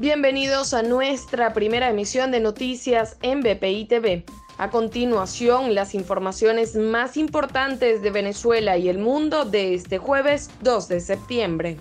[0.00, 4.24] Bienvenidos a nuestra primera emisión de noticias en BPI TV.
[4.56, 10.86] A continuación, las informaciones más importantes de Venezuela y el mundo de este jueves 2
[10.86, 11.78] de septiembre.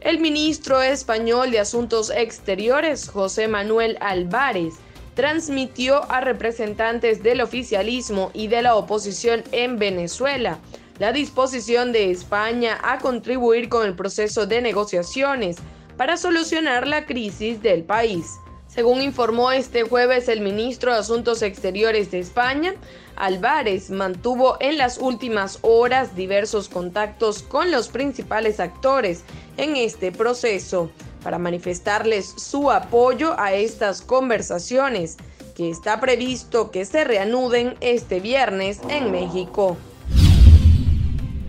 [0.00, 4.74] El ministro español de Asuntos Exteriores, José Manuel Álvarez,
[5.14, 10.60] transmitió a representantes del oficialismo y de la oposición en Venezuela
[11.00, 15.56] la disposición de España a contribuir con el proceso de negociaciones
[16.00, 18.38] para solucionar la crisis del país.
[18.68, 22.72] Según informó este jueves el ministro de Asuntos Exteriores de España,
[23.16, 29.24] Álvarez mantuvo en las últimas horas diversos contactos con los principales actores
[29.58, 30.90] en este proceso
[31.22, 35.18] para manifestarles su apoyo a estas conversaciones
[35.54, 39.76] que está previsto que se reanuden este viernes en México.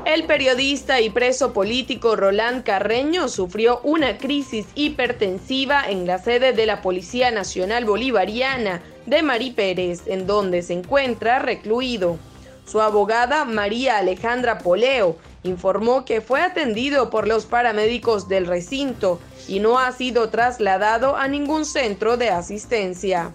[0.05, 6.65] El periodista y preso político Roland Carreño sufrió una crisis hipertensiva en la sede de
[6.65, 12.17] la Policía Nacional Bolivariana de Mari Pérez, en donde se encuentra recluido.
[12.65, 19.59] Su abogada María Alejandra Poleo informó que fue atendido por los paramédicos del recinto y
[19.59, 23.33] no ha sido trasladado a ningún centro de asistencia.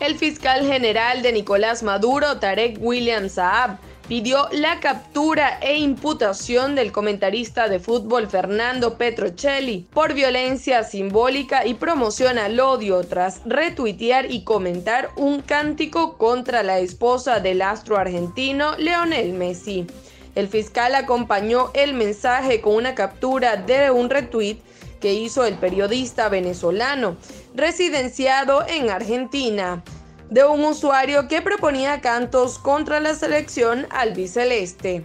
[0.00, 6.92] El fiscal general de Nicolás Maduro, Tarek William Saab, pidió la captura e imputación del
[6.92, 14.44] comentarista de fútbol Fernando Petrocelli por violencia simbólica y promoción al odio tras retuitear y
[14.44, 19.86] comentar un cántico contra la esposa del astro argentino Leonel Messi.
[20.34, 24.56] El fiscal acompañó el mensaje con una captura de un retweet
[25.00, 27.16] que hizo el periodista venezolano,
[27.54, 29.82] residenciado en Argentina
[30.30, 35.04] de un usuario que proponía cantos contra la selección albiceleste.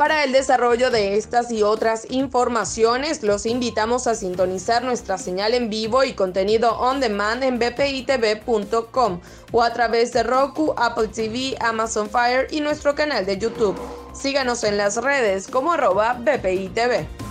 [0.00, 5.68] Para el desarrollo de estas y otras informaciones, los invitamos a sintonizar nuestra señal en
[5.68, 9.20] vivo y contenido on demand en bpitv.com
[9.52, 13.78] o a través de Roku, Apple TV, Amazon Fire y nuestro canal de YouTube.
[14.14, 17.29] Síganos en las redes como arroba bpitv.